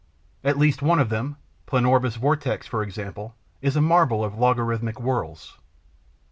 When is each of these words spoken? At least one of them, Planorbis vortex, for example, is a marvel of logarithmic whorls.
At 0.43 0.57
least 0.57 0.81
one 0.81 0.97
of 0.99 1.09
them, 1.09 1.37
Planorbis 1.67 2.15
vortex, 2.17 2.65
for 2.65 2.81
example, 2.81 3.35
is 3.61 3.75
a 3.75 3.81
marvel 3.81 4.23
of 4.23 4.35
logarithmic 4.35 4.95
whorls. 4.99 5.59